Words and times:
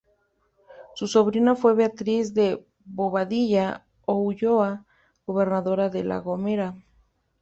Su 0.95 1.05
sobrina 1.05 1.55
fue 1.55 1.75
Beatriz 1.75 2.33
de 2.33 2.65
Bobadilla 2.85 3.85
y 4.07 4.11
Ulloa, 4.11 4.83
gobernadora 5.27 5.89
de 5.89 6.03
La 6.03 6.17
Gomera. 6.17 6.75